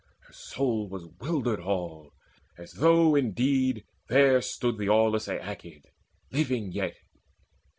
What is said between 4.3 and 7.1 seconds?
stood the aweless Aeacid living yet.